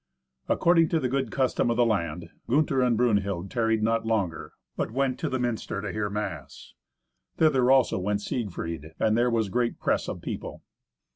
[0.49, 4.89] According to the good custom of the land, Gunther and Brunhild tarried not longer, but
[4.89, 6.73] went to the minster to hear mass.
[7.37, 10.63] Thither also went Siegfried, and there was great press of people.